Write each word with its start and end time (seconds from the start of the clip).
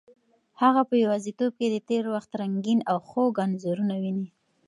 هغه 0.61 0.81
په 0.89 0.95
یوازیتوب 1.03 1.51
کې 1.59 1.67
د 1.71 1.77
تېر 1.89 2.03
وخت 2.13 2.31
رنګین 2.41 2.79
او 2.91 2.97
خوږ 3.07 3.33
انځورونه 3.45 3.95
ویني. 4.01 4.27